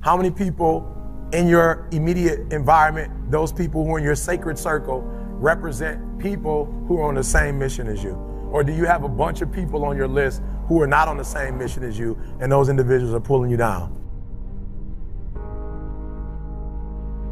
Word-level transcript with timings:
How 0.00 0.16
many 0.16 0.30
people 0.30 0.96
in 1.34 1.46
your 1.46 1.86
immediate 1.92 2.50
environment, 2.54 3.30
those 3.30 3.52
people 3.52 3.84
who 3.84 3.94
are 3.94 3.98
in 3.98 4.04
your 4.04 4.14
sacred 4.14 4.58
circle, 4.58 5.02
represent 5.02 6.18
people 6.18 6.64
who 6.88 6.98
are 6.98 7.08
on 7.08 7.16
the 7.16 7.24
same 7.24 7.58
mission 7.58 7.86
as 7.86 8.02
you? 8.02 8.12
Or 8.50 8.64
do 8.64 8.72
you 8.72 8.86
have 8.86 9.04
a 9.04 9.08
bunch 9.08 9.42
of 9.42 9.52
people 9.52 9.84
on 9.84 9.98
your 9.98 10.08
list 10.08 10.42
who 10.66 10.80
are 10.80 10.86
not 10.86 11.06
on 11.06 11.18
the 11.18 11.24
same 11.24 11.58
mission 11.58 11.82
as 11.82 11.98
you, 11.98 12.18
and 12.40 12.50
those 12.50 12.70
individuals 12.70 13.12
are 13.12 13.20
pulling 13.20 13.50
you 13.50 13.58
down? 13.58 13.94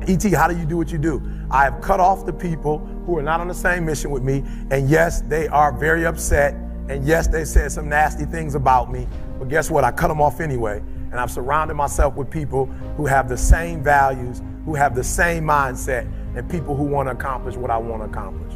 ET, 0.07 0.23
how 0.35 0.47
do 0.47 0.57
you 0.57 0.67
do 0.67 0.77
what 0.77 0.93
you 0.93 0.99
do? 0.99 1.23
I 1.51 1.65
have 1.65 1.81
cut 1.81 2.01
off 2.01 2.27
the 2.27 2.33
people 2.35 2.81
who 3.07 3.17
are 3.17 3.23
not 3.23 3.41
on 3.41 3.49
the 3.49 3.55
same 3.55 3.87
mission 3.87 4.11
with 4.11 4.23
me, 4.23 4.45
and 4.71 4.91
yes, 4.91 5.23
they 5.23 5.49
are 5.49 5.73
very 5.73 6.05
upset, 6.05 6.53
and 6.89 7.03
yes, 7.07 7.29
they 7.29 7.47
said 7.47 7.73
some 7.73 7.89
nasty 7.89 8.27
things 8.27 8.55
about 8.55 8.93
me, 8.93 9.09
but 9.39 9.49
guess 9.49 9.71
what? 9.71 9.85
I 9.85 9.91
cut 9.91 10.09
them 10.09 10.21
off 10.21 10.41
anyway 10.41 10.83
and 11.11 11.21
I've 11.21 11.31
surrounded 11.31 11.75
myself 11.75 12.15
with 12.15 12.31
people 12.31 12.67
who 12.97 13.07
have 13.07 13.29
the 13.29 13.37
same 13.37 13.83
values, 13.83 14.43
who 14.65 14.75
have 14.75 14.95
the 14.95 15.05
same 15.05 15.45
mindset, 15.45 16.11
and 16.37 16.49
people 16.51 16.77
who 16.77 16.85
want 16.85 17.09
to 17.09 17.13
accomplish 17.13 17.57
what 17.57 17.71
I 17.71 17.79
want 17.79 18.03
to 18.03 18.09
accomplish. 18.09 18.55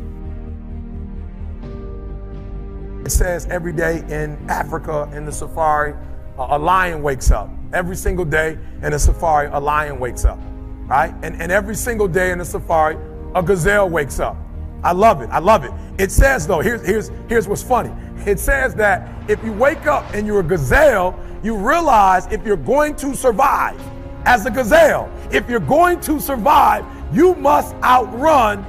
It 3.04 3.10
says 3.10 3.46
every 3.46 3.72
day 3.72 4.04
in 4.08 4.38
Africa, 4.48 5.10
in 5.12 5.24
the 5.24 5.32
safari, 5.32 5.94
a 6.38 6.58
lion 6.58 7.02
wakes 7.02 7.30
up. 7.30 7.50
Every 7.72 7.96
single 7.96 8.24
day 8.24 8.58
in 8.82 8.92
the 8.92 8.98
safari, 8.98 9.48
a 9.52 9.58
lion 9.58 9.98
wakes 9.98 10.24
up, 10.24 10.38
right? 10.86 11.14
And, 11.22 11.40
and 11.40 11.50
every 11.50 11.74
single 11.74 12.06
day 12.06 12.30
in 12.30 12.38
the 12.38 12.44
safari, 12.44 12.96
a 13.34 13.42
gazelle 13.42 13.88
wakes 13.88 14.20
up. 14.20 14.36
I 14.84 14.92
love 14.92 15.22
it. 15.22 15.30
I 15.30 15.38
love 15.38 15.64
it. 15.64 15.72
It 15.98 16.10
says, 16.10 16.46
though, 16.46 16.60
here's, 16.60 16.84
here's, 16.86 17.10
here's 17.28 17.48
what's 17.48 17.62
funny. 17.62 17.92
It 18.26 18.38
says 18.38 18.74
that 18.76 19.08
if 19.30 19.42
you 19.44 19.52
wake 19.52 19.86
up 19.86 20.04
and 20.14 20.26
you're 20.26 20.40
a 20.40 20.44
gazelle, 20.44 21.18
you 21.42 21.56
realize 21.56 22.26
if 22.26 22.44
you're 22.46 22.56
going 22.56 22.96
to 22.96 23.14
survive 23.14 23.80
as 24.24 24.46
a 24.46 24.50
gazelle, 24.50 25.10
if 25.32 25.48
you're 25.48 25.60
going 25.60 26.00
to 26.00 26.20
survive, 26.20 26.84
you 27.12 27.34
must 27.34 27.74
outrun 27.82 28.64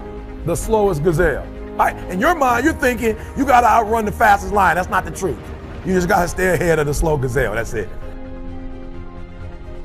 the 0.45 0.55
slowest 0.55 1.03
gazelle. 1.03 1.45
Right? 1.75 1.95
In 2.09 2.19
your 2.19 2.35
mind, 2.35 2.66
you're 2.66 2.73
thinking 2.73 3.17
you 3.38 3.45
got 3.45 3.61
to 3.61 3.67
outrun 3.67 4.05
the 4.05 4.11
fastest 4.11 4.53
lion. 4.53 4.75
That's 4.75 4.89
not 4.89 5.05
the 5.05 5.11
truth. 5.11 5.39
You 5.85 5.94
just 5.94 6.07
got 6.07 6.21
to 6.21 6.27
stay 6.27 6.53
ahead 6.53 6.79
of 6.79 6.85
the 6.85 6.94
slow 6.94 7.17
gazelle. 7.17 7.55
That's 7.55 7.73
it. 7.73 7.89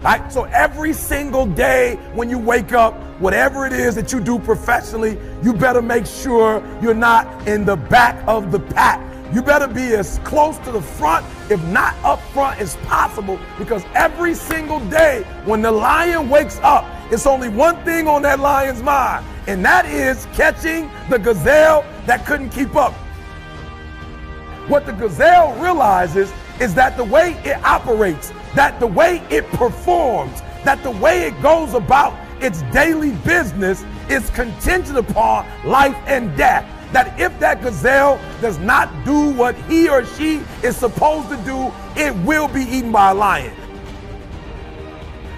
Right? 0.03 0.33
So 0.33 0.45
every 0.45 0.93
single 0.93 1.47
day 1.47 1.97
when 2.15 2.31
you 2.31 2.39
wake 2.39 2.73
up, 2.73 2.95
whatever 3.21 3.67
it 3.67 3.73
is 3.73 3.95
that 3.97 4.13
you 4.13 4.21
do 4.21 4.39
professionally, 4.39 5.19
you 5.43 5.53
better 5.53 5.83
make 5.83 6.07
sure 6.07 6.63
you're 6.81 6.95
not 6.95 7.49
in 7.49 7.65
the 7.65 7.77
back 7.77 8.23
of 8.29 8.53
the 8.53 8.61
pack. 8.61 9.01
You 9.31 9.43
better 9.43 9.69
be 9.69 9.95
as 9.95 10.19
close 10.25 10.57
to 10.59 10.73
the 10.73 10.81
front, 10.81 11.27
if 11.51 11.63
not 11.65 11.95
up 12.03 12.21
front, 12.33 12.61
as 12.61 12.77
possible 12.77 13.39
because 13.59 13.85
every 13.95 14.35
single 14.35 14.81
day 14.89 15.23
when 15.45 15.61
the 15.61 15.71
lion 15.71 16.31
wakes 16.31 16.59
up, 16.63 16.87
it's 17.13 17.27
only 17.27 17.51
one 17.51 17.77
thing 17.85 18.09
on 18.09 18.23
that 18.23 18.41
lion's 18.41 18.83
mind, 18.83 19.27
and 19.47 19.63
that 19.67 19.85
is 19.85 20.27
catching 20.33 20.91
the 21.11 21.19
gazelle 21.19 21.85
that 22.07 22.25
couldn't 22.25 22.51
keep 22.51 22.75
up. 22.75 22.95
What 24.67 24.87
the 24.87 24.93
gazelle 24.93 25.55
realizes 25.61 26.33
is 26.59 26.75
that 26.75 26.97
the 26.97 27.05
way 27.05 27.33
it 27.45 27.63
operates, 27.65 28.33
that 28.55 28.81
the 28.81 28.87
way 28.87 29.23
it 29.29 29.47
performs, 29.49 30.41
that 30.65 30.83
the 30.83 30.91
way 30.91 31.27
it 31.27 31.41
goes 31.43 31.75
about 31.75 32.15
its 32.43 32.63
daily 32.73 33.13
business 33.27 33.85
is 34.09 34.31
contingent 34.31 34.97
upon 34.97 35.47
life 35.67 35.97
and 36.07 36.35
death 36.37 36.67
that 36.93 37.19
if 37.21 37.39
that 37.41 37.63
gazelle 37.63 38.21
does 38.41 38.59
not 38.59 39.05
do 39.05 39.31
what 39.31 39.55
he 39.63 39.89
or 39.89 40.05
she 40.05 40.43
is 40.63 40.77
supposed 40.77 41.29
to 41.29 41.37
do, 41.39 41.73
it 41.97 42.15
will 42.25 42.49
be 42.49 42.63
eaten 42.63 42.93
by 42.93 43.11
a 43.11 43.15
lion. 43.15 43.55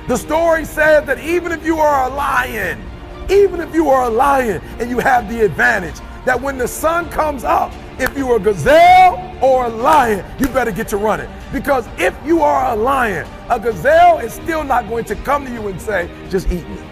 The 0.08 0.16
story 0.16 0.64
says 0.64 1.06
that 1.06 1.20
even 1.20 1.52
if 1.52 1.64
you 1.64 1.78
are 1.78 2.10
a 2.10 2.14
lion, 2.14 2.82
even 3.30 3.60
if 3.60 3.74
you 3.74 3.88
are 3.90 4.04
a 4.04 4.10
lion 4.10 4.60
and 4.78 4.90
you 4.90 4.98
have 4.98 5.28
the 5.28 5.44
advantage, 5.44 5.96
that 6.24 6.40
when 6.40 6.58
the 6.58 6.68
sun 6.68 7.08
comes 7.10 7.44
up, 7.44 7.72
if 7.98 8.16
you 8.16 8.30
are 8.32 8.36
a 8.36 8.40
gazelle 8.40 9.38
or 9.42 9.66
a 9.66 9.68
lion, 9.68 10.24
you 10.38 10.46
better 10.48 10.72
get 10.72 10.88
to 10.88 10.96
running. 10.96 11.28
Because 11.52 11.86
if 11.98 12.14
you 12.26 12.42
are 12.42 12.72
a 12.72 12.76
lion, 12.76 13.26
a 13.48 13.58
gazelle 13.58 14.18
is 14.18 14.32
still 14.32 14.64
not 14.64 14.88
going 14.88 15.04
to 15.04 15.14
come 15.16 15.44
to 15.46 15.52
you 15.52 15.68
and 15.68 15.80
say, 15.80 16.10
just 16.28 16.46
eat 16.48 16.68
me. 16.68 16.89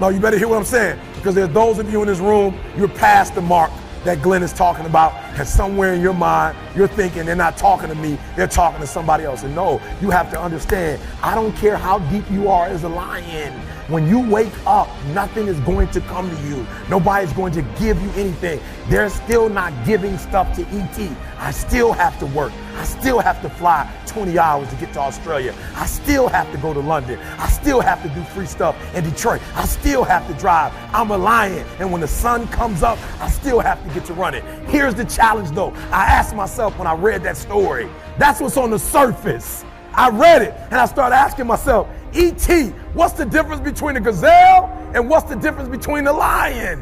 No, 0.00 0.10
you 0.10 0.20
better 0.20 0.36
hear 0.36 0.48
what 0.48 0.58
I'm 0.58 0.64
saying 0.64 0.98
because 1.14 1.34
there's 1.34 1.48
those 1.48 1.78
of 1.78 1.90
you 1.90 2.02
in 2.02 2.08
this 2.08 2.18
room, 2.18 2.54
you're 2.76 2.88
past 2.88 3.34
the 3.34 3.40
mark 3.40 3.70
that 4.04 4.20
Glenn 4.22 4.42
is 4.42 4.52
talking 4.52 4.84
about, 4.84 5.14
and 5.38 5.46
somewhere 5.46 5.94
in 5.94 6.00
your 6.00 6.14
mind, 6.14 6.56
you're 6.74 6.88
thinking 6.88 7.26
they're 7.26 7.36
not 7.36 7.56
talking 7.56 7.88
to 7.88 7.94
me, 7.94 8.18
they're 8.36 8.46
talking 8.46 8.80
to 8.80 8.86
somebody 8.86 9.24
else. 9.24 9.42
And 9.42 9.54
no, 9.54 9.80
you 10.00 10.10
have 10.10 10.30
to 10.32 10.40
understand, 10.40 11.00
I 11.22 11.34
don't 11.34 11.54
care 11.56 11.76
how 11.76 11.98
deep 12.10 12.24
you 12.30 12.48
are 12.48 12.66
as 12.66 12.84
a 12.84 12.88
lion. 12.88 13.52
When 13.88 14.08
you 14.08 14.18
wake 14.18 14.52
up, 14.66 14.88
nothing 15.14 15.46
is 15.46 15.60
going 15.60 15.88
to 15.90 16.00
come 16.00 16.28
to 16.28 16.42
you. 16.48 16.66
Nobody's 16.90 17.32
going 17.32 17.52
to 17.52 17.62
give 17.78 18.00
you 18.02 18.10
anything. 18.12 18.60
They're 18.88 19.08
still 19.08 19.48
not 19.48 19.72
giving 19.86 20.18
stuff 20.18 20.56
to 20.56 20.62
ET. 20.62 21.16
I 21.38 21.52
still 21.52 21.92
have 21.92 22.18
to 22.18 22.26
work. 22.26 22.52
I 22.74 22.84
still 22.84 23.20
have 23.20 23.40
to 23.42 23.48
fly 23.48 23.90
20 24.06 24.38
hours 24.38 24.68
to 24.70 24.76
get 24.76 24.92
to 24.94 25.00
Australia. 25.00 25.54
I 25.76 25.86
still 25.86 26.28
have 26.28 26.50
to 26.50 26.58
go 26.58 26.74
to 26.74 26.80
London. 26.80 27.18
I 27.38 27.48
still 27.48 27.80
have 27.80 28.02
to 28.02 28.08
do 28.08 28.22
free 28.24 28.46
stuff 28.46 28.76
in 28.94 29.04
Detroit. 29.04 29.40
I 29.54 29.64
still 29.66 30.02
have 30.04 30.26
to 30.26 30.34
drive. 30.34 30.72
I'm 30.92 31.10
a 31.10 31.18
lion. 31.18 31.66
And 31.78 31.92
when 31.92 32.00
the 32.00 32.08
sun 32.08 32.48
comes 32.48 32.82
up, 32.82 32.98
I 33.20 33.30
still 33.30 33.60
have 33.60 33.82
to 33.86 33.94
get 33.94 34.04
to 34.06 34.14
running. 34.14 34.42
Here's 34.66 34.94
the 34.94 35.04
challenge 35.26 35.50
though. 35.50 35.72
I 35.90 36.04
asked 36.04 36.36
myself 36.36 36.78
when 36.78 36.86
I 36.86 36.94
read 36.94 37.24
that 37.24 37.36
story, 37.36 37.88
that's 38.16 38.40
what's 38.40 38.56
on 38.56 38.70
the 38.70 38.78
surface. 38.78 39.64
I 39.92 40.08
read 40.08 40.42
it 40.42 40.54
and 40.70 40.74
I 40.74 40.86
started 40.86 41.16
asking 41.16 41.48
myself, 41.48 41.88
E.T., 42.14 42.68
what's 42.94 43.14
the 43.14 43.24
difference 43.24 43.60
between 43.60 43.96
a 43.96 44.00
gazelle 44.00 44.66
and 44.94 45.10
what's 45.10 45.28
the 45.28 45.34
difference 45.34 45.68
between 45.68 46.06
a 46.06 46.12
lion? 46.12 46.78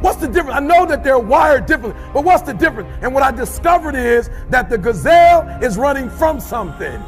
What's 0.00 0.16
the 0.16 0.26
difference? 0.26 0.56
I 0.56 0.60
know 0.60 0.86
that 0.86 1.04
they're 1.04 1.18
wired 1.18 1.66
differently, 1.66 2.00
but 2.14 2.24
what's 2.24 2.42
the 2.42 2.54
difference? 2.54 2.88
And 3.02 3.12
what 3.12 3.22
I 3.22 3.30
discovered 3.30 3.94
is 3.94 4.30
that 4.48 4.70
the 4.70 4.78
gazelle 4.78 5.62
is 5.62 5.76
running 5.76 6.08
from 6.08 6.40
something. 6.40 6.98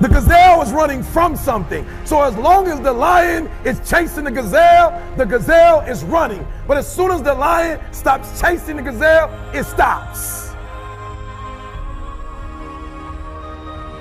The 0.00 0.08
gazelle 0.08 0.60
is 0.62 0.72
running 0.72 1.02
from 1.02 1.36
something. 1.36 1.86
So 2.04 2.20
as 2.22 2.36
long 2.36 2.66
as 2.66 2.80
the 2.80 2.92
lion 2.92 3.48
is 3.64 3.80
chasing 3.88 4.24
the 4.24 4.30
gazelle, 4.30 5.00
the 5.16 5.24
gazelle 5.24 5.80
is 5.80 6.02
running. 6.04 6.46
But 6.66 6.78
as 6.78 6.92
soon 6.92 7.12
as 7.12 7.22
the 7.22 7.34
lion 7.34 7.80
stops 7.92 8.40
chasing 8.40 8.76
the 8.76 8.82
gazelle, 8.82 9.30
it 9.54 9.64
stops. 9.64 10.52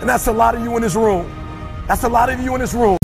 And 0.01 0.09
that's 0.09 0.27
a 0.27 0.33
lot 0.33 0.55
of 0.55 0.63
you 0.63 0.75
in 0.75 0.81
this 0.81 0.95
room. 0.95 1.31
That's 1.87 2.03
a 2.03 2.09
lot 2.09 2.29
of 2.29 2.39
you 2.39 2.53
in 2.55 2.61
this 2.61 2.73
room. 2.73 2.97